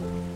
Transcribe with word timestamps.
음. 0.00 0.35